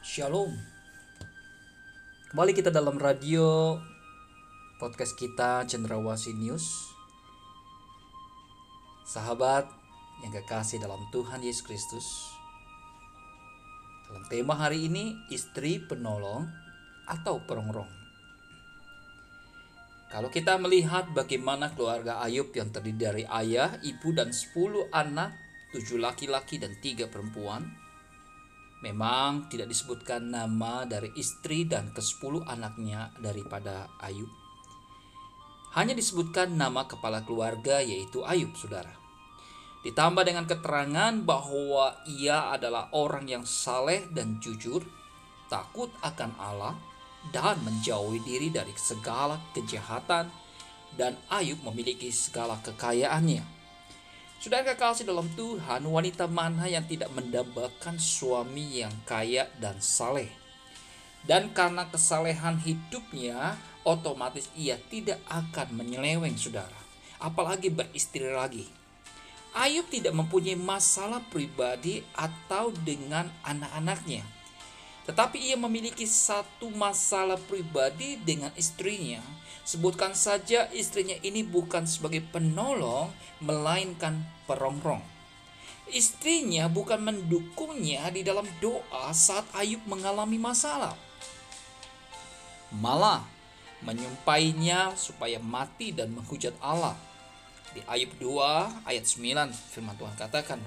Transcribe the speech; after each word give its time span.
Shalom. 0.00 0.56
Kembali 2.32 2.56
kita 2.56 2.72
dalam 2.72 2.96
radio 2.96 3.76
podcast 4.80 5.12
kita 5.12 5.68
Cendrawasih 5.68 6.40
News. 6.40 6.88
Sahabat 9.04 9.68
yang 10.24 10.32
kekasih 10.32 10.80
dalam 10.80 11.04
Tuhan 11.12 11.44
Yesus 11.44 11.60
Kristus. 11.68 12.08
Dalam 14.08 14.24
tema 14.32 14.56
hari 14.56 14.88
ini 14.88 15.20
istri 15.28 15.84
penolong 15.84 16.48
atau 17.04 17.44
perongrong. 17.44 17.92
Kalau 20.08 20.32
kita 20.32 20.56
melihat 20.56 21.12
bagaimana 21.12 21.76
keluarga 21.76 22.24
Ayub 22.24 22.48
yang 22.56 22.72
terdiri 22.72 22.96
dari 22.96 23.24
ayah, 23.28 23.76
ibu, 23.84 24.16
dan 24.16 24.32
sepuluh 24.32 24.88
anak, 24.96 25.36
tujuh 25.76 26.00
laki-laki 26.00 26.56
dan 26.56 26.72
tiga 26.80 27.04
perempuan, 27.12 27.68
memang 28.80 29.48
tidak 29.52 29.68
disebutkan 29.68 30.32
nama 30.32 30.88
dari 30.88 31.12
istri 31.16 31.68
dan 31.68 31.92
kesepuluh 31.92 32.44
anaknya 32.48 33.12
daripada 33.20 33.92
Ayub. 34.00 34.28
Hanya 35.76 35.94
disebutkan 35.94 36.58
nama 36.58 36.88
kepala 36.88 37.22
keluarga 37.22 37.78
yaitu 37.78 38.26
Ayub, 38.26 38.56
saudara. 38.58 38.90
Ditambah 39.80 40.26
dengan 40.28 40.44
keterangan 40.44 41.14
bahwa 41.24 42.04
ia 42.04 42.52
adalah 42.52 42.92
orang 42.92 43.24
yang 43.24 43.44
saleh 43.48 44.04
dan 44.12 44.36
jujur, 44.42 44.84
takut 45.48 45.88
akan 46.04 46.36
Allah, 46.36 46.74
dan 47.32 47.60
menjauhi 47.64 48.20
diri 48.24 48.48
dari 48.52 48.72
segala 48.76 49.40
kejahatan 49.52 50.28
dan 50.96 51.16
Ayub 51.30 51.60
memiliki 51.64 52.10
segala 52.10 52.58
kekayaannya. 52.64 53.59
Saudara 54.40 54.72
kekasih 54.72 55.04
dalam 55.04 55.28
Tuhan, 55.36 55.84
wanita 55.84 56.24
mana 56.24 56.64
yang 56.64 56.80
tidak 56.88 57.12
mendambakan 57.12 58.00
suami 58.00 58.80
yang 58.80 58.96
kaya 59.04 59.44
dan 59.60 59.76
saleh? 59.84 60.32
Dan 61.28 61.52
karena 61.52 61.84
kesalehan 61.92 62.56
hidupnya, 62.56 63.60
otomatis 63.84 64.48
ia 64.56 64.80
tidak 64.88 65.20
akan 65.28 65.76
menyeleweng 65.84 66.40
saudara. 66.40 66.80
Apalagi 67.20 67.68
beristri 67.68 68.32
lagi. 68.32 68.64
Ayub 69.52 69.84
tidak 69.92 70.16
mempunyai 70.16 70.56
masalah 70.56 71.20
pribadi 71.28 72.00
atau 72.16 72.72
dengan 72.72 73.28
anak-anaknya 73.44 74.39
tetapi 75.10 75.42
ia 75.42 75.58
memiliki 75.58 76.06
satu 76.06 76.70
masalah 76.70 77.34
pribadi 77.50 78.14
dengan 78.14 78.54
istrinya. 78.54 79.18
Sebutkan 79.66 80.14
saja 80.14 80.70
istrinya 80.70 81.18
ini 81.26 81.42
bukan 81.42 81.82
sebagai 81.82 82.22
penolong, 82.30 83.10
melainkan 83.42 84.22
perongrong. 84.46 85.02
Istrinya 85.90 86.70
bukan 86.70 87.02
mendukungnya 87.02 88.06
di 88.14 88.22
dalam 88.22 88.46
doa 88.62 89.10
saat 89.10 89.42
Ayub 89.50 89.82
mengalami 89.90 90.38
masalah. 90.38 90.94
Malah 92.70 93.26
menyumpainya 93.82 94.94
supaya 94.94 95.42
mati 95.42 95.90
dan 95.90 96.14
menghujat 96.14 96.54
Allah. 96.62 96.94
Di 97.74 97.82
Ayub 97.90 98.14
2 98.22 98.86
ayat 98.86 99.02
9 99.02 99.74
firman 99.74 99.98
Tuhan 99.98 100.14
katakan, 100.14 100.62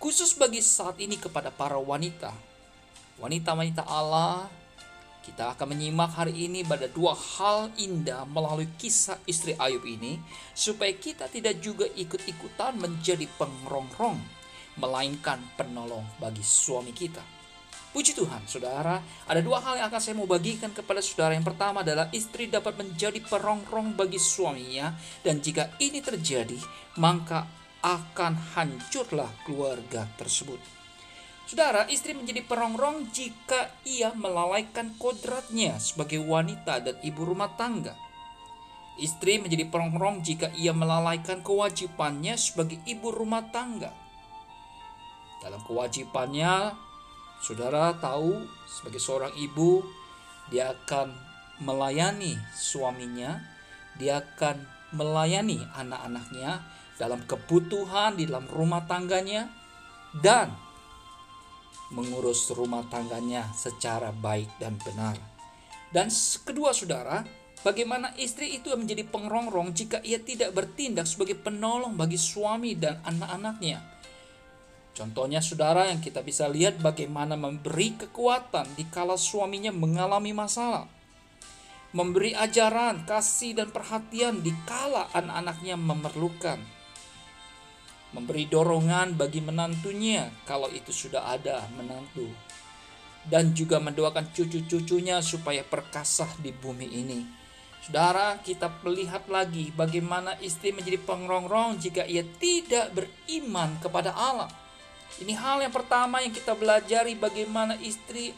khusus 0.00 0.32
bagi 0.32 0.64
saat 0.64 0.96
ini 0.96 1.20
kepada 1.20 1.52
para 1.52 1.76
wanita, 1.76 2.32
wanita-wanita 3.22 3.86
Allah, 3.86 4.50
kita 5.22 5.54
akan 5.54 5.78
menyimak 5.78 6.18
hari 6.18 6.50
ini 6.50 6.66
pada 6.66 6.90
dua 6.90 7.14
hal 7.14 7.70
indah 7.78 8.26
melalui 8.26 8.66
kisah 8.74 9.22
istri 9.30 9.54
Ayub 9.54 9.86
ini, 9.86 10.18
supaya 10.50 10.90
kita 10.90 11.30
tidak 11.30 11.62
juga 11.62 11.86
ikut-ikutan 11.86 12.74
menjadi 12.82 13.30
pengerongrong, 13.38 14.18
melainkan 14.82 15.38
penolong 15.54 16.02
bagi 16.18 16.42
suami 16.42 16.90
kita. 16.90 17.22
Puji 17.94 18.18
Tuhan, 18.18 18.48
saudara, 18.48 18.98
ada 19.28 19.38
dua 19.44 19.62
hal 19.62 19.78
yang 19.78 19.86
akan 19.92 20.00
saya 20.00 20.16
mau 20.18 20.26
bagikan 20.26 20.72
kepada 20.74 20.98
saudara. 20.98 21.36
Yang 21.36 21.54
pertama 21.54 21.84
adalah 21.84 22.08
istri 22.10 22.48
dapat 22.50 22.74
menjadi 22.74 23.22
perongrong 23.22 23.94
bagi 23.94 24.18
suaminya, 24.18 24.96
dan 25.22 25.38
jika 25.38 25.78
ini 25.78 26.02
terjadi, 26.02 26.58
maka 26.98 27.46
akan 27.84 28.58
hancurlah 28.58 29.30
keluarga 29.46 30.08
tersebut. 30.18 30.81
Saudara, 31.52 31.84
istri 31.92 32.16
menjadi 32.16 32.48
perongrong 32.48 33.12
jika 33.12 33.76
ia 33.84 34.16
melalaikan 34.16 34.96
kodratnya 34.96 35.76
sebagai 35.76 36.24
wanita 36.24 36.80
dan 36.80 36.96
ibu 37.04 37.28
rumah 37.28 37.52
tangga. 37.60 37.92
Istri 38.96 39.44
menjadi 39.44 39.68
perongrong 39.68 40.24
jika 40.24 40.48
ia 40.56 40.72
melalaikan 40.72 41.44
kewajibannya 41.44 42.40
sebagai 42.40 42.80
ibu 42.88 43.12
rumah 43.12 43.52
tangga. 43.52 43.92
Dalam 45.44 45.60
kewajibannya, 45.68 46.72
saudara 47.44 48.00
tahu 48.00 48.48
sebagai 48.64 49.04
seorang 49.04 49.36
ibu, 49.36 49.84
dia 50.48 50.72
akan 50.72 51.12
melayani 51.60 52.32
suaminya, 52.56 53.44
dia 54.00 54.24
akan 54.24 54.56
melayani 54.96 55.60
anak-anaknya 55.76 56.64
dalam 56.96 57.20
kebutuhan 57.28 58.16
di 58.16 58.24
dalam 58.24 58.48
rumah 58.48 58.88
tangganya, 58.88 59.52
dan 60.16 60.71
mengurus 61.92 62.48
rumah 62.50 62.82
tangganya 62.88 63.52
secara 63.52 64.10
baik 64.10 64.48
dan 64.56 64.80
benar. 64.80 65.16
Dan 65.92 66.08
kedua 66.42 66.72
saudara, 66.72 67.20
bagaimana 67.60 68.16
istri 68.16 68.56
itu 68.56 68.72
menjadi 68.72 69.04
pengerongrong 69.04 69.76
jika 69.76 70.00
ia 70.00 70.16
tidak 70.18 70.56
bertindak 70.56 71.04
sebagai 71.04 71.36
penolong 71.36 71.94
bagi 71.94 72.16
suami 72.16 72.72
dan 72.74 72.98
anak-anaknya. 73.04 73.84
Contohnya 74.92 75.40
saudara 75.40 75.88
yang 75.88 76.00
kita 76.04 76.20
bisa 76.20 76.48
lihat 76.48 76.80
bagaimana 76.80 77.36
memberi 77.36 77.96
kekuatan 77.96 78.76
di 78.76 78.84
kala 78.92 79.16
suaminya 79.16 79.72
mengalami 79.72 80.36
masalah. 80.36 80.88
Memberi 81.92 82.32
ajaran, 82.32 83.04
kasih 83.04 83.52
dan 83.56 83.68
perhatian 83.68 84.40
di 84.40 84.52
kala 84.64 85.12
anak-anaknya 85.12 85.76
memerlukan 85.76 86.81
memberi 88.12 88.44
dorongan 88.48 89.16
bagi 89.16 89.40
menantunya 89.40 90.28
kalau 90.44 90.68
itu 90.68 90.92
sudah 90.92 91.32
ada 91.32 91.64
menantu, 91.76 92.28
dan 93.28 93.56
juga 93.56 93.80
mendoakan 93.80 94.32
cucu-cucunya 94.32 95.20
supaya 95.24 95.64
perkasa 95.64 96.28
di 96.40 96.52
bumi 96.52 96.88
ini. 96.92 97.20
Saudara, 97.82 98.38
kita 98.38 98.70
melihat 98.86 99.26
lagi 99.26 99.74
bagaimana 99.74 100.38
istri 100.38 100.70
menjadi 100.70 101.02
pengerongrong 101.02 101.82
jika 101.82 102.06
ia 102.06 102.22
tidak 102.38 102.94
beriman 102.94 103.74
kepada 103.82 104.14
Allah. 104.14 104.46
Ini 105.18 105.34
hal 105.34 105.66
yang 105.66 105.74
pertama 105.74 106.22
yang 106.22 106.30
kita 106.30 106.54
belajari 106.54 107.18
bagaimana 107.18 107.74
istri 107.82 108.30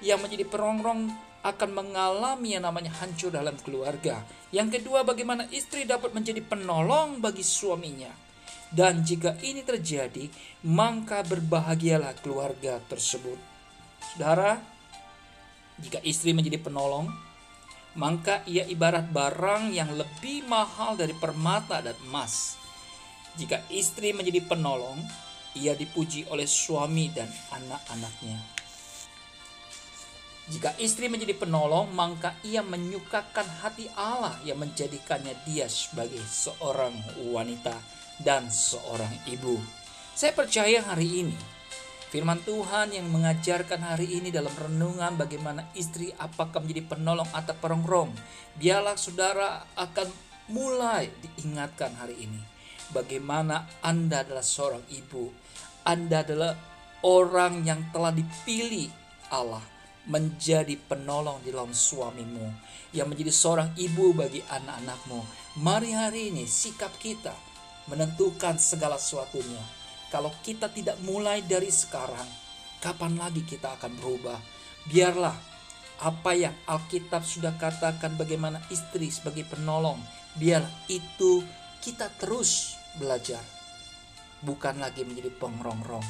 yang 0.00 0.24
menjadi 0.24 0.48
perongrong 0.48 1.12
akan 1.44 1.70
mengalami 1.70 2.56
yang 2.56 2.64
namanya 2.66 2.90
hancur 2.98 3.30
dalam 3.30 3.54
keluarga. 3.60 4.24
Yang 4.50 4.80
kedua, 4.80 5.04
bagaimana 5.04 5.46
istri 5.52 5.84
dapat 5.84 6.16
menjadi 6.16 6.40
penolong 6.42 7.20
bagi 7.20 7.44
suaminya. 7.44 8.27
Dan 8.68 9.00
jika 9.00 9.32
ini 9.40 9.64
terjadi, 9.64 10.28
maka 10.68 11.24
berbahagialah 11.24 12.12
keluarga 12.20 12.76
tersebut. 12.84 13.40
Saudara, 14.12 14.60
jika 15.80 16.04
istri 16.04 16.36
menjadi 16.36 16.60
penolong, 16.60 17.08
maka 17.96 18.44
ia 18.44 18.68
ibarat 18.68 19.08
barang 19.08 19.72
yang 19.72 19.88
lebih 19.96 20.44
mahal 20.44 21.00
dari 21.00 21.16
permata 21.16 21.80
dan 21.80 21.96
emas. 22.04 22.60
Jika 23.40 23.64
istri 23.72 24.12
menjadi 24.12 24.44
penolong, 24.44 25.00
ia 25.56 25.72
dipuji 25.72 26.28
oleh 26.28 26.44
suami 26.44 27.08
dan 27.08 27.30
anak-anaknya. 27.54 28.36
Jika 30.48 30.76
istri 30.80 31.12
menjadi 31.12 31.36
penolong, 31.36 31.92
maka 31.92 32.32
ia 32.40 32.64
menyukakan 32.64 33.44
hati 33.60 33.84
Allah 33.96 34.32
yang 34.48 34.60
menjadikannya 34.60 35.36
dia 35.44 35.68
sebagai 35.68 36.24
seorang 36.24 36.96
wanita 37.20 37.76
dan 38.22 38.50
seorang 38.50 39.12
ibu. 39.30 39.58
Saya 40.18 40.34
percaya 40.34 40.82
hari 40.82 41.26
ini 41.26 41.38
firman 42.08 42.40
Tuhan 42.40 42.96
yang 42.96 43.06
mengajarkan 43.12 43.84
hari 43.84 44.18
ini 44.18 44.32
dalam 44.32 44.50
renungan 44.56 45.20
bagaimana 45.20 45.68
istri 45.76 46.08
apakah 46.16 46.64
menjadi 46.64 46.96
penolong 46.96 47.28
atau 47.36 47.54
perongrong. 47.54 48.10
Biarlah 48.56 48.96
saudara 48.96 49.68
akan 49.76 50.08
mulai 50.48 51.12
diingatkan 51.20 51.94
hari 52.00 52.16
ini. 52.24 52.40
Bagaimana 52.88 53.68
Anda 53.84 54.24
adalah 54.24 54.40
seorang 54.40 54.84
ibu. 54.88 55.28
Anda 55.84 56.24
adalah 56.24 56.56
orang 57.04 57.68
yang 57.68 57.92
telah 57.92 58.16
dipilih 58.16 58.88
Allah 59.28 59.60
menjadi 60.08 60.72
penolong 60.88 61.44
di 61.44 61.52
dalam 61.52 61.76
suamimu, 61.76 62.48
yang 62.96 63.12
menjadi 63.12 63.28
seorang 63.28 63.76
ibu 63.76 64.16
bagi 64.16 64.40
anak-anakmu. 64.40 65.20
Mari 65.60 65.92
hari 65.92 66.32
ini 66.32 66.48
sikap 66.48 66.96
kita 66.96 67.36
menentukan 67.88 68.60
segala 68.60 69.00
sesuatunya. 69.00 69.60
Kalau 70.08 70.32
kita 70.40 70.72
tidak 70.72 70.96
mulai 71.04 71.44
dari 71.44 71.68
sekarang, 71.68 72.24
kapan 72.80 73.20
lagi 73.20 73.44
kita 73.44 73.76
akan 73.76 73.92
berubah? 74.00 74.40
Biarlah 74.88 75.36
apa 76.00 76.32
yang 76.32 76.54
Alkitab 76.64 77.26
sudah 77.26 77.52
katakan 77.60 78.16
bagaimana 78.16 78.62
istri 78.72 79.12
sebagai 79.12 79.44
penolong, 79.44 80.00
biar 80.38 80.64
itu 80.88 81.44
kita 81.84 82.08
terus 82.16 82.78
belajar. 82.96 83.42
Bukan 84.40 84.78
lagi 84.78 85.02
menjadi 85.02 85.34
pengrong-rong. 85.34 86.06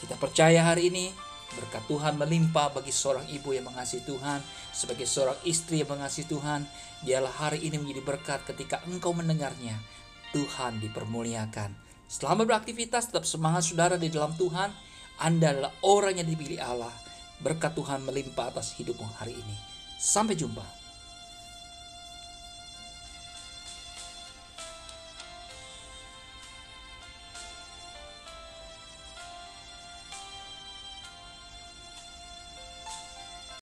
Kita 0.00 0.16
percaya 0.16 0.64
hari 0.64 0.88
ini 0.88 1.10
Berkat 1.50 1.82
Tuhan 1.90 2.14
melimpah 2.14 2.70
bagi 2.70 2.94
seorang 2.94 3.26
ibu 3.26 3.50
yang 3.50 3.66
mengasihi 3.66 4.06
Tuhan, 4.06 4.38
sebagai 4.70 5.02
seorang 5.02 5.34
istri 5.42 5.82
yang 5.82 5.90
mengasihi 5.90 6.30
Tuhan. 6.30 6.62
Biarlah 7.02 7.34
hari 7.34 7.66
ini 7.66 7.74
menjadi 7.74 8.02
berkat 8.06 8.46
ketika 8.46 8.78
engkau 8.86 9.10
mendengarnya. 9.10 9.82
Tuhan 10.30 10.78
dipermuliakan. 10.80 11.74
Selama 12.10 12.42
beraktivitas 12.42 13.10
tetap 13.10 13.26
semangat 13.26 13.70
saudara 13.70 13.94
di 13.94 14.10
dalam 14.10 14.34
Tuhan. 14.34 14.70
Anda 15.20 15.52
adalah 15.52 15.72
orang 15.84 16.16
yang 16.16 16.28
dipilih 16.32 16.58
Allah. 16.58 16.92
Berkat 17.44 17.76
Tuhan 17.76 18.02
melimpah 18.08 18.48
atas 18.48 18.72
hidupmu 18.80 19.04
hari 19.20 19.36
ini. 19.36 19.56
Sampai 20.00 20.32
jumpa. 20.32 20.79